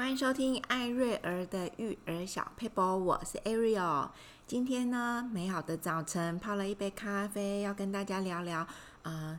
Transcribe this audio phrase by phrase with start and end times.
[0.00, 4.08] 欢迎收听艾瑞儿的育儿小撇步，我是 Ariel。
[4.46, 8.66] 今天呢，美好的早晨，泡了一杯咖啡，要跟大家聊聊。
[9.02, 9.38] 呃，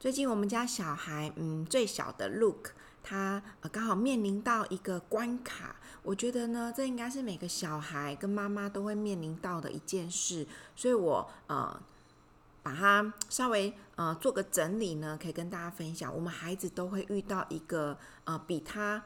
[0.00, 2.70] 最近我们家小孩，嗯，最小的 Look，
[3.04, 3.40] 他
[3.70, 5.76] 刚好面临到一个关卡。
[6.02, 10.44] 我觉得呢，这应该是每个小孩跟妈妈都会面临到的一件事，
[10.74, 11.80] 所以我呃
[12.60, 16.12] 把它稍微呃做个整理呢，可以跟大家分享。
[16.12, 19.00] 我们孩子都会遇到一个呃比他。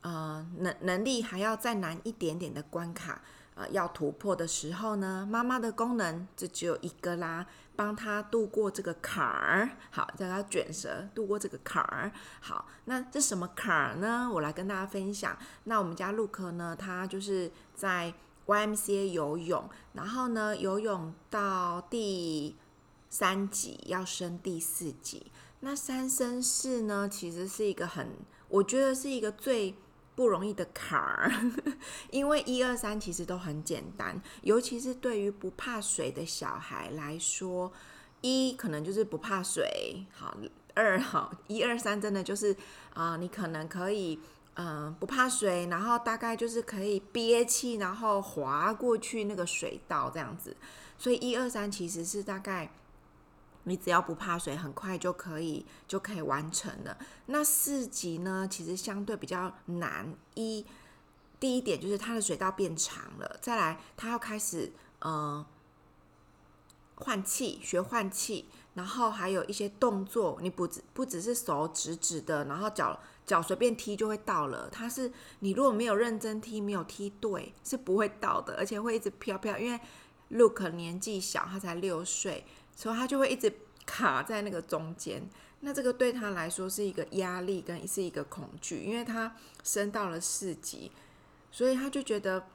[0.00, 3.20] 呃，能能力还要再难一点点的关卡，
[3.56, 7.44] 呃，要突破的时候呢，妈妈的功能就只有一个啦，
[7.74, 9.68] 帮他度过这个坎儿。
[9.90, 12.12] 好，叫他卷舌度过这个坎儿。
[12.40, 14.30] 好，那这什么坎儿呢？
[14.32, 15.36] 我来跟大家分享。
[15.64, 18.14] 那我们家陆克呢，他就是在
[18.46, 22.54] YMCA 游泳，然后呢，游泳到第
[23.10, 25.32] 三级，要升第四级。
[25.58, 28.12] 那三升四呢，其实是一个很，
[28.48, 29.74] 我觉得是一个最。
[30.18, 31.30] 不容易的坎儿，
[32.10, 37.72] 因为一二三其实都很简单，尤其是对于不怕水的小孩来说，
[38.20, 40.36] 一可能就是不怕水，好，
[40.74, 42.56] 二好，一二三真的就是
[42.94, 44.18] 啊、你可能可以
[44.54, 50.56] 嗯、不怕水，然后大概就是可以憋气，然后滑过去那个水道这样子，
[50.98, 52.68] 所以一二三其实是大概。
[53.68, 56.96] 你只要不怕水，很快就可以就可以完成了。
[57.26, 60.14] 那四级呢，其实相对比较难。
[60.34, 60.64] 一
[61.38, 65.44] 第一点就是它的水道变长了，再来它要开始呃
[66.96, 74.68] 换气，学换气，然后还有一些动作，你不只不只是手直直的，然后脚脚随便踢就会到了。
[74.70, 79.56] 它是你如果没有认真踢，没有踢对，是不会到的，而且会一直飘飘。
[79.56, 79.78] 因为
[80.32, 82.44] Luke 年纪小，他才六岁。
[82.78, 83.52] 所以他就会一直
[83.84, 85.20] 卡在那个中间，
[85.62, 89.34] 那这个对他来说是一个压力跟是一个恐惧，因为他
[89.64, 90.92] 升到了四级，
[91.50, 92.46] 所以他就觉得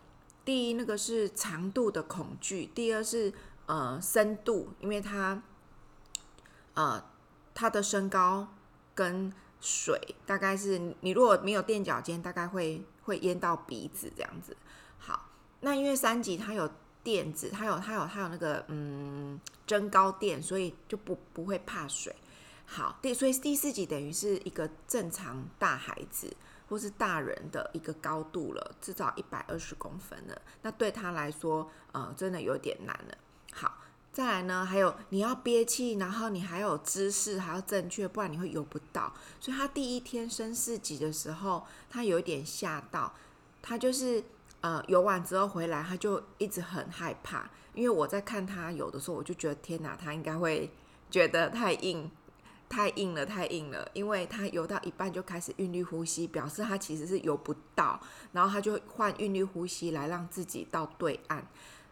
[0.45, 3.33] 第一那个是长度的恐惧，第二是
[3.65, 5.43] 呃深度，因为他
[6.75, 7.03] 呃
[7.53, 8.47] 他的身高
[8.95, 14.55] 跟水大概是你如果没有垫脚尖，大概会会淹到鼻子这样子。
[14.99, 15.27] 好，
[15.59, 16.71] 那因为三级他有。
[17.03, 22.15] 垫子，它有它有它有那个嗯增高垫，所以就不不会怕水。
[22.65, 26.33] 好，第所以第四级等于是一个正常大孩子
[26.69, 30.41] 或是大人的一个高度了，至少一百二十公分了。
[30.61, 33.17] 那对他来说，呃，真的有点难了。
[33.51, 33.79] 好，
[34.13, 39.13] 再来呢，还有你要憋气，然后你还有姿势还要正确，不然你会游不到。
[39.41, 43.13] 所以他第一天升四级的时候，他有点吓到，
[43.61, 44.23] 他就是。
[44.63, 50.71] 呃，游完之后回来，他就一直很害怕，因为我在看他游的时候，我就觉得天哪，他应该会
[51.11, 52.09] 觉得太硬，
[52.69, 57.99] 太硬了，太硬了，因为他游到一半就开始韵律呼吸，表示他其实是游不到，
[58.31, 61.45] 然后他就换韵律呼吸来让自己到对岸。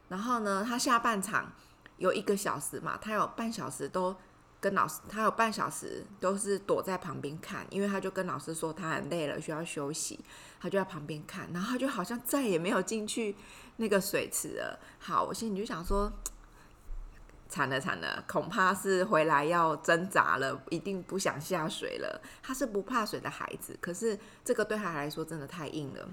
[0.07, 1.51] 然后呢，他下半场
[1.97, 4.15] 有一个小时嘛，他有半小时都
[4.61, 10.23] 跟老师，他有半小时都是躲在旁边看，因为他就跟老师说他很累了，需要休息。
[10.61, 13.35] 他就在旁边看，然后就好像再也没有进去
[13.77, 14.79] 那个水池了。
[14.99, 16.13] 好，我心里就想说，
[17.49, 22.21] 惨了惨了，恐怕是回来要挣扎了，一定不想下水了。
[22.43, 26.07] 他是不怕水的孩子，可是这个对他来说真的太硬了。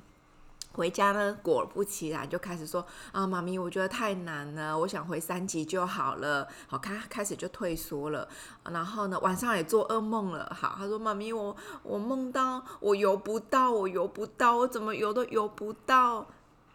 [0.73, 6.47] 回家呢，果不其然就开始说啊，妈咪，我觉得太难了，我想回三级就好了。
[6.69, 8.29] 好，开开始就退缩了，
[8.71, 10.51] 然后呢，晚上也做噩梦了。
[10.55, 16.27] 好，他说妈咪，我我梦到我游不到，我游不到，我怎么游都游不到，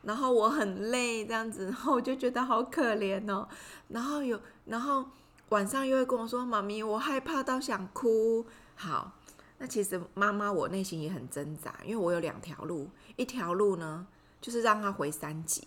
[0.02, 3.48] 然后我很累这样子， 然后我就觉得好可怜哦。
[3.88, 5.06] 然后有，然后
[5.50, 8.46] 晚上又会跟我说，妈咪，我害怕到想哭。
[8.76, 9.14] 好。
[9.64, 14.06] 那其实妈妈，我内心也很挣扎，因为我有两条路，一条路呢
[14.42, 15.66] 就是让他回三级，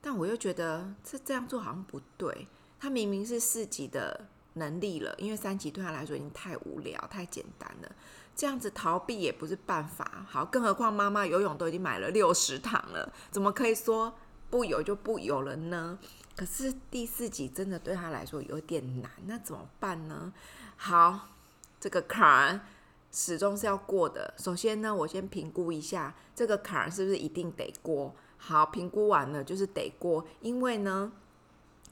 [0.00, 2.48] 但我又觉得这这样做好像不对。
[2.80, 7.92] 他明明是四级的能力了，因为三级对他来说已经太无聊、太简单了，
[8.34, 10.24] 这样子逃避也不是办法。
[10.26, 14.14] 好，更何况妈妈游泳都已经买了六十堂了，怎么可以说
[14.48, 15.98] 不游就不游了呢？
[16.34, 20.32] 可是第四级真的对他来说有点难，那怎么办呢？
[20.76, 21.28] 好，
[21.78, 22.66] 这个坎。
[23.16, 24.34] 始终是要过的。
[24.36, 28.14] 首先呢，我先评估一下这个坎儿是不是一定得过。
[28.36, 31.10] 好，评估完了就是得过，因为呢，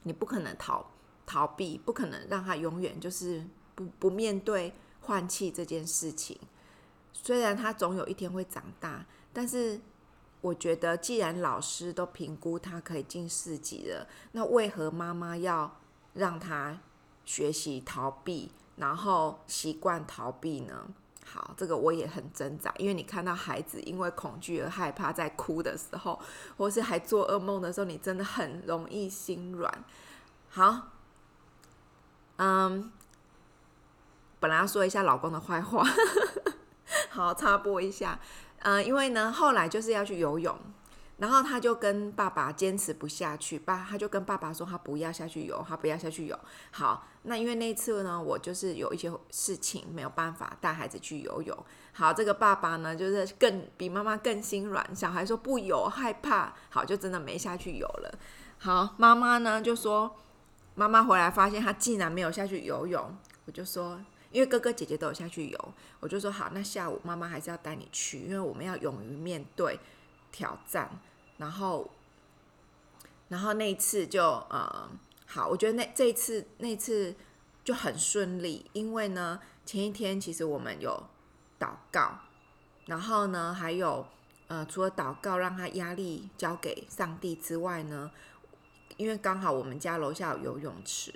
[0.03, 0.91] 你不可能逃
[1.25, 3.43] 逃避，不可能让他永远就是
[3.73, 6.39] 不不面对换气这件事情。
[7.11, 9.81] 虽然他总有一天会长大，但是
[10.41, 15.79] 我觉得既然老师都评估他可以进四级了，那为何妈妈要
[16.13, 16.79] 让他
[17.25, 20.89] 学习逃避，然后习惯逃避呢？
[21.27, 26.19] 好，这个我也很挣扎，因为你看到孩子因为恐惧而害怕，在哭的时候，
[26.55, 29.83] 或是还做噩梦的时候，你真的很容易心软。
[30.49, 30.91] 好，
[32.37, 32.91] 嗯，
[34.39, 35.83] 本来要说一下老公的坏话，
[37.09, 38.19] 好，插播一下，
[38.59, 40.57] 嗯，因为呢，后来就是要去游泳。
[41.17, 46.37] 然后他就跟爸爸坚持不下去，爸他就跟爸爸说他不要下去游，他不要下去游。
[46.71, 51.57] 好，那因为那次呢，我就是有一些事情没有办法带孩子去游泳。
[51.93, 58.19] 好，这个爸爸呢就是更比妈妈更心软，小孩说不游害怕，好就真的没下去游了。
[58.57, 60.17] 好，妈妈呢就说，
[60.73, 63.15] 妈妈回来发现他竟然没有下去游泳，
[63.45, 63.97] 我就说，
[64.31, 69.79] 因为哥哥姐姐都有下去游，我就说好，那下午妈妈还是要带你去，因为我们要勇于面对。
[70.35, 70.99] 挑战，
[71.37, 71.89] 然后，
[73.29, 74.91] 然后那一次就呃
[75.25, 77.15] 好，我觉得那这一次那次
[77.63, 81.01] 就很顺利，因为呢前一天其实我们有
[81.57, 82.19] 祷告，
[82.87, 84.05] 然后呢还有
[84.47, 88.11] 呃除了祷告让他压力交给上帝之外呢，
[88.97, 91.13] 因为刚好我们家楼下有游泳池，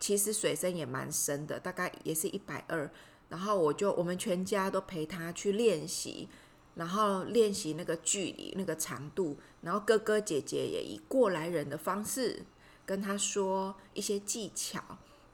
[0.00, 2.90] 其实水深也蛮深的，大概也是一百二，
[3.28, 6.30] 然后我就我们全家都陪他去练习。
[6.76, 12.44] 然后练习那个距离、那个长度，然后哥哥姐姐也以过来人的方式
[12.84, 14.80] 跟他说一些技巧，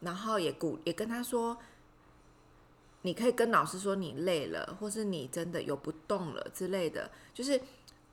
[0.00, 1.58] 然后也鼓也跟他说，
[3.02, 7.10] 你可以跟老师说你累了，或是你真的游不动了之类的。
[7.34, 7.60] 就是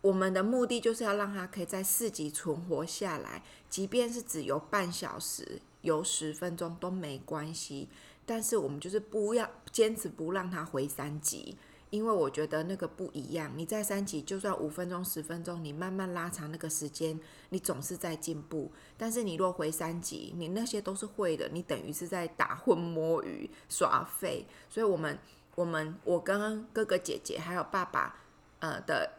[0.01, 7.89] 我们的目的就是要让他可以在四级存活下来，即便是只游半小时、游十分钟都没关系，
[8.25, 11.55] 但是我们就是不要坚持不让他回三级。
[11.89, 17.19] 因为我觉得那个不一样，你在三级就算五分钟、十分钟，你慢慢拉长那个时间，
[17.49, 18.71] 你总是在进步。
[18.95, 24.45] 但是你若回三级，你那些都是会的，你等于是在打混摸鱼耍废。
[24.69, 25.17] 所以，我们、
[25.55, 28.15] 我们、我跟哥哥姐姐还有爸爸，
[28.59, 29.11] 呃的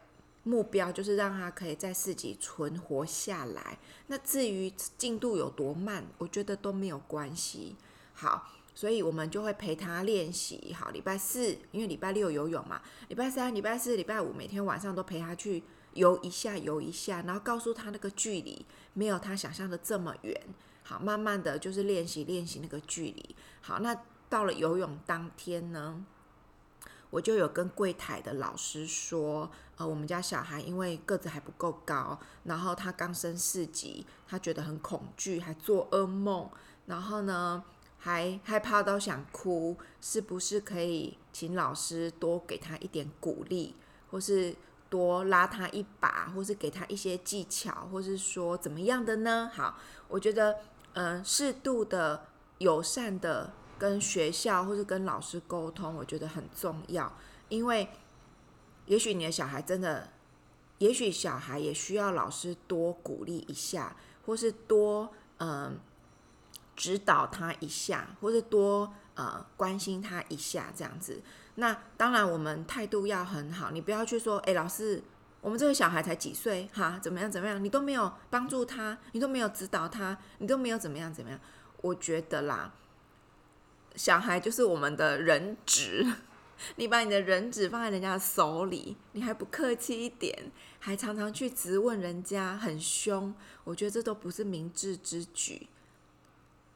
[0.44, 3.78] 目标就是让他可以在四级存活下来。
[4.06, 7.74] 那至于进度有多慢，我觉得都没有关系。
[8.14, 8.46] 好。
[8.74, 10.74] 所以我们就会陪他练习。
[10.78, 15.62] 好，礼拜四，因为礼拜六游泳嘛，礼拜三、礼拜四、礼拜五，每天晚上都陪他去
[15.94, 18.64] 游一下、游一下，然后告诉他那个距离
[18.94, 20.40] 没有他想象的这么远。
[20.82, 23.36] 好，慢慢的就是练习练习那个距离。
[23.60, 23.96] 好，那
[24.28, 26.04] 到了游泳当天呢，
[27.10, 36.50] 我就有跟柜台的老师说，呃，我们家小孩因为个子还不够高，然后他刚升四级，他觉得很恐惧，还做噩梦，
[36.86, 37.62] 然后呢，
[38.02, 43.74] 还害怕到想哭，是不是可以请老师多给他一点鼓励，
[44.10, 44.56] 或是
[44.88, 49.50] 多拉他一把，或是给他一些技巧，或是说怎么样的呢？
[49.52, 50.56] 好，我觉得，
[50.94, 52.26] 嗯、适度的
[52.56, 57.14] 友善的跟学校或是跟老师沟通，我觉得很重要，
[57.50, 57.86] 因为
[58.86, 60.08] 也许你的小孩真的，
[60.78, 63.94] 也许小孩也需要老师多鼓励一下，
[64.24, 65.78] 或是多，嗯、
[66.80, 71.20] 指导他一下，或者多呃关心他一下，这样子。
[71.56, 73.70] 那当然，我们态度要很好。
[73.70, 75.02] 你不要去说，哎，老师，
[75.42, 77.62] 我们这个小孩才几岁，哈，怎么样怎么样？
[77.62, 81.38] 你都没有帮助他，你都没有指导他，你都没有怎么样怎么样？
[81.82, 82.72] 我觉得啦，
[83.94, 86.10] 小孩就是我们的人质，
[86.76, 93.34] 你把你的人质放在人家的手里，你还不客气一点，还常常去质问人家，很凶。
[93.64, 95.68] 我觉得这都不是明智之举。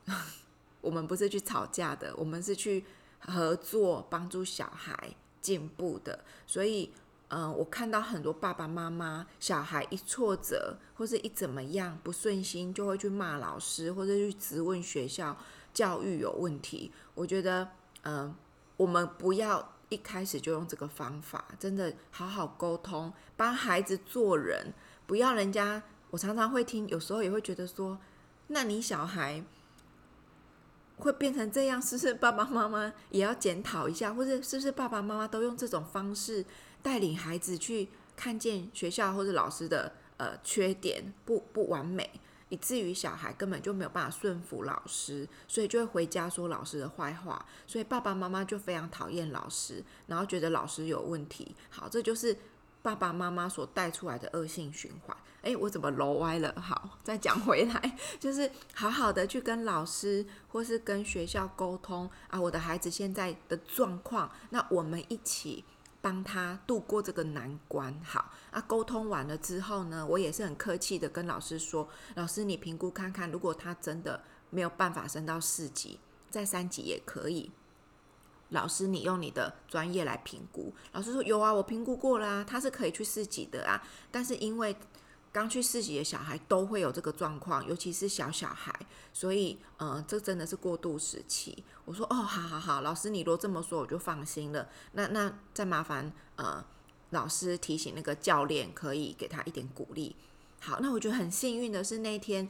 [0.80, 2.84] 我们不是去吵架的，我们是去
[3.18, 6.22] 合作帮助小孩进步的。
[6.46, 6.92] 所以，
[7.28, 15.34] 嗯、我看到很多爸爸妈妈，小孩一挫折或是一怎么样不顺心，就会去骂老师，或者去质问学校
[15.72, 16.92] 教育有问题。
[17.14, 17.66] 我觉得，
[18.02, 18.34] 嗯、
[18.76, 24.74] 我们不要一开始就用这个方法，真的好好沟通，帮孩子做人，
[25.06, 25.82] 不要人家。
[26.10, 27.98] 我常常会听，有时候也会觉得说，
[28.48, 29.42] 那你小孩。
[31.04, 36.44] 会变成这样，是不是爸爸妈妈也要检讨一下，或者是不是爸爸妈妈都用这种方式
[36.82, 42.10] 带领孩子去看见学校或者老师的呃缺点不不完美，
[42.48, 51.54] 以至于小孩根本就没有办法顺服老师，所以就会回家说老师的坏话，所以爸爸妈妈就非常讨厌老师，然后觉得老师有问题。
[51.68, 52.36] 好，这就是。
[52.84, 56.54] 爸爸妈妈所带出来的恶性循环，诶，我怎么楼歪了？
[56.60, 65.64] 好，再讲回来， 就是好好的去跟老师或是跟学校沟通啊，我的孩子现在的状况，那我们一起
[66.02, 67.98] 帮他度过这个难关。
[68.04, 75.98] 好，啊，沟通完了之后呢，我也是很客气的跟老师说，老师你评估看看，如果他真的没有办法升到四级，
[76.28, 77.50] 在三级也可以。
[78.54, 80.72] 老师，你用你的专业来评估。
[80.92, 83.82] 老师说有啊，我评估过啦，啊，他是可以去四级的啊。
[84.10, 84.74] 但是因为
[85.32, 88.72] 刚去四级的小孩都会有这个状况，尤其是小小孩，
[89.12, 91.64] 所以呃，这真的是过渡时期。
[91.84, 94.68] 我说哦，好好好，老师你若这么说，我就放心了。
[94.92, 96.64] 那那再麻烦呃，
[97.10, 100.14] 老师提醒那个教练，可以给他一点鼓励。
[100.60, 102.48] 好，那我觉得很幸运的是那天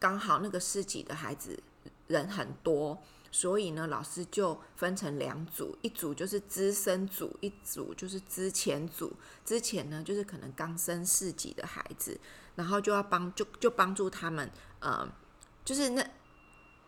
[0.00, 1.62] 刚好那个四级的孩子
[2.06, 2.98] 人很多。
[3.38, 9.14] 所以呢，老师就分成两组，一组就是资深组，一组就是之前组。
[9.44, 12.18] 之前呢，就是可能刚升四级的孩子，
[12.54, 14.50] 然后就要帮就就帮助他们，
[14.80, 15.06] 呃，
[15.66, 16.10] 就是那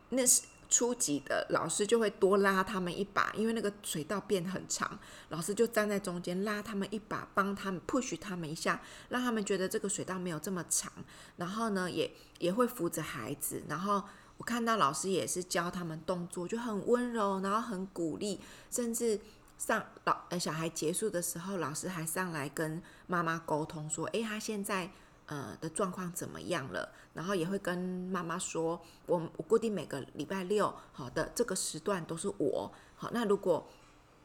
[0.09, 0.41] 那是
[0.71, 10.91] 初级的老师就会多拉他们一把，因为那个水道变很长，老师就站在中间拉他们一把，帮他们 push 他们一下，让他们觉得这个水道没有这么长，
[11.37, 14.03] 然后呢，也也会扶着孩子，然后。
[14.39, 18.41] 我看到老师也是教他们动作，就很温柔，然后很鼓励，
[18.71, 19.21] 甚至
[19.59, 24.91] 上老呃小孩结束的时候，老师还上来跟妈妈沟通说：“诶，他现在
[25.27, 33.69] 呃的状况怎么样了？”然后也会跟妈妈说：“我我固定每个礼拜六好的这个时段都是我好，那如果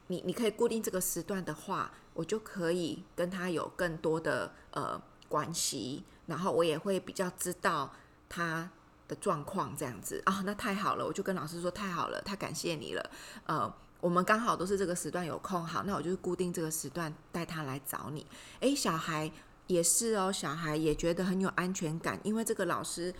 [0.07, 7.95] 你你可以固定这个时段的话，我就可以跟他有更多的呃关系，然后我也会比较知道
[8.29, 8.69] 他。”
[9.07, 13.09] 的状况这样子啊，那太好了，我就跟老师说太好了，太感谢你了。
[13.45, 18.25] 呃，我们刚好都是这个时段有空，好，那我就固定这个时段带他来找你。
[18.61, 19.31] 诶，小孩
[19.67, 23.13] 也是哦，小孩也觉得很有安全感，因为这个老师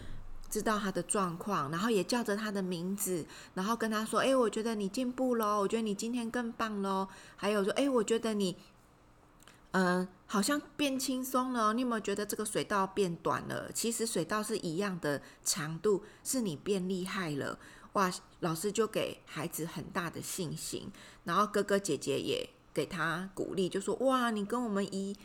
[0.49, 8.57] 知道他的状况，然后也叫着他的名字，然后跟他说：“诶，我觉得你进步喽，我觉得你今天更棒喽。”还有说：“诶，我觉得你。”
[9.73, 11.73] 嗯，好像变轻松了。
[11.73, 13.71] 你有没有觉得这个水道变短了？
[13.71, 17.57] 其实水道是一样的长度，是你变厉害了。
[17.93, 18.11] 哇，
[18.41, 20.91] 老师就给孩子很大的信心，
[21.23, 25.15] 然后哥哥姐姐也给他鼓励，就说：哇，你跟我们一，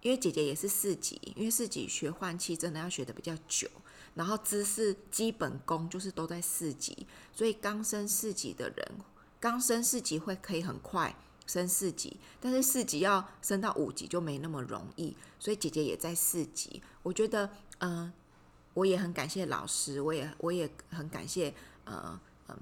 [0.00, 3.68] 因为姐姐也是四级，因为四级学换气真的要学得比较久，
[4.14, 8.92] 然后知识基本功就是都在四级，所以刚升四级的人，
[9.38, 11.14] 刚升四级会可以很快。
[11.50, 16.80] 升四级，但是四级要升到五级就没那么容易，所以姐姐也在四级。
[17.02, 18.12] 我觉得，嗯、
[18.74, 21.52] 我也很感谢老师，我也我也很感谢，
[21.84, 22.56] 呃嗯、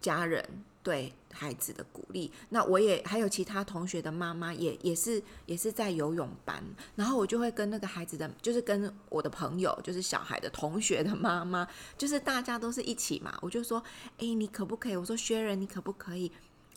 [0.00, 0.44] 家人
[0.82, 2.32] 对孩子的鼓励。
[2.48, 6.64] 那我也还有其他同学的妈妈也也是也是在游泳班，
[6.96, 13.38] 然后我就会跟那个孩子的，就是跟我的朋友，就是小孩的同学的妈妈，就是大家都是一起嘛。
[13.40, 13.80] 我就说，
[14.18, 14.96] 哎，你可不可以？
[14.96, 16.32] 我说薛仁，你可不可以？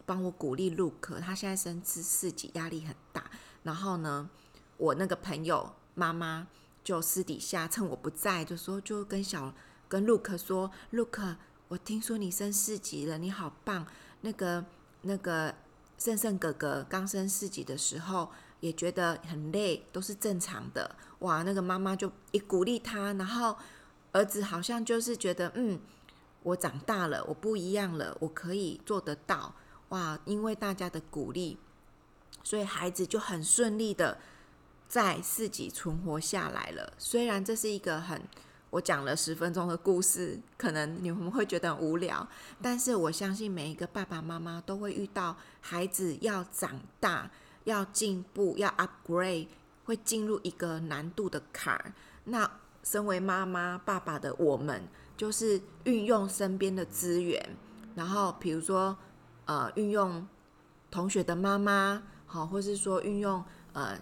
[0.06, 3.30] 帮我鼓励 Luke，他现在升至四级，压力很大。
[3.64, 4.30] 然后呢，
[4.78, 6.48] 我那个朋友妈妈
[6.84, 9.54] 就私底下趁我不在，就说就跟小
[9.88, 11.36] 跟 Luke 说，Luke，
[11.68, 13.88] 我听说你升四级了，你好棒。
[14.22, 14.66] 那个
[15.02, 15.54] 那个
[15.98, 20.96] 胜胜哥哥刚升四级的时候也觉得很累，都是正常的。
[21.20, 23.56] 哇，那个妈妈就一鼓励他，然后
[24.12, 25.80] 儿子好像就是觉得，嗯，
[26.44, 29.56] 我长大了，我不一样了，我可以做得到。
[29.90, 30.20] 哇！
[30.26, 31.58] 因为大家的鼓励，
[32.44, 34.18] 所以孩子就很顺利的
[34.88, 36.92] 在四级存活下来了。
[36.98, 38.20] 虽然这是一个很
[38.72, 42.28] 我讲了十分钟的故事，可能你们会觉得无聊，
[42.62, 47.30] 但是我相信每一个爸爸妈妈都会遇到孩子要长大、
[47.66, 49.48] 要进步、要 upgrade，
[49.86, 51.94] 会进入一个难度的坎儿。
[52.24, 52.50] 那
[52.84, 54.82] 身为妈妈、爸爸的我们，
[55.16, 57.56] 就是运用身边的资源，
[57.94, 58.98] 然后比如说。
[59.46, 60.28] 呃，运用
[60.90, 64.00] 同学的妈妈，好，或是说运用呃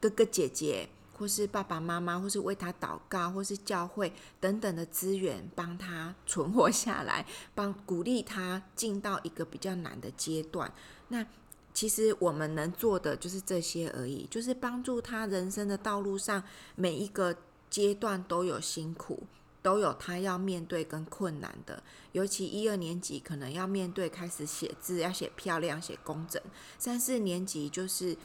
[0.00, 10.72] 哥哥姐姐，或是爸爸妈妈，或是为他祷告，或是教会等等的资源，帮他存活下来， 帮鼓励他进到一个比较难的阶段。
[11.08, 11.26] 那
[11.74, 16.42] 其实我们能做的就是这些而已，就是帮助他人生的道路上
[16.76, 17.36] 每一个
[17.68, 19.24] 阶段都有辛苦。
[19.62, 26.40] 都有他要面对跟困难的，尤其一二年级可能要面对开始写字，要写漂亮、写工整；
[26.78, 28.16] 三四年级就是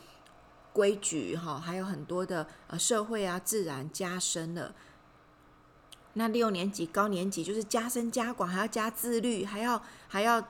[0.72, 4.74] 规矩哈，还有很多的呃社会啊、自然加深了。
[6.14, 10.48] 那六年级、高年级就是加深加广，还要加自律，还要还要。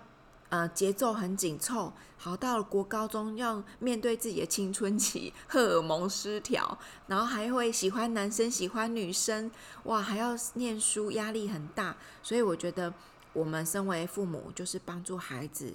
[0.53, 1.91] 呃，节奏很紧凑。
[2.15, 9.49] 好，到了国高中要面对自己的青春期，荷尔蒙失调，然后还会喜欢男生，喜欢女生，
[9.85, 11.97] 哇，还要念书，压力很大。
[12.21, 12.93] 所以我觉得，
[13.33, 15.73] 我们身为父母，就是帮助孩子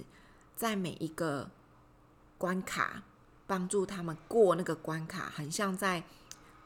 [0.55, 1.49] 在每一个
[2.37, 3.03] 关卡，
[3.45, 6.01] 帮助他们过那个关卡，很像在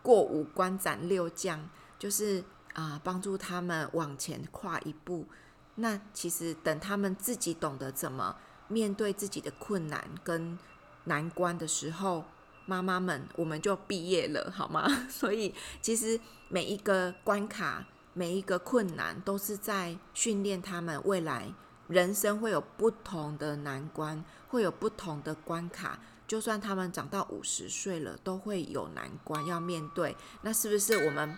[0.03, 1.67] 过五关斩六将，
[1.97, 2.43] 就是
[2.73, 5.25] 啊，帮助他们往前跨一步。
[5.75, 8.35] 那其实等他们自己懂得怎么
[8.67, 10.57] 面对自己的困难跟
[11.05, 12.23] 难关的时候，
[12.65, 14.87] 妈妈们我们就毕业了，好吗？
[15.09, 21.51] 所以其实每一个关卡、每一个困难，都是在训练他们未来
[21.87, 25.99] 人生会有不同的难关，会有不同的关卡。
[26.25, 30.15] 就算他们长到五十岁了，都会有难关要面对。
[30.41, 31.37] 那是不是我们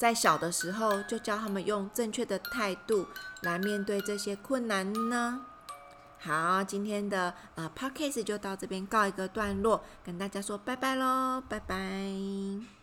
[0.00, 3.06] 在小的时候就教他们用正确的态度
[3.42, 5.42] 来面对这些困难呢？
[6.18, 12.79] 好，今天的呃 podcast 就到这边告一个段落，跟大家说拜拜喽，拜拜。